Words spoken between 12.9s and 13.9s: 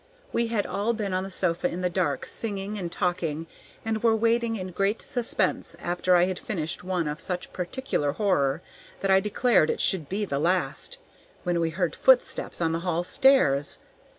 stairs.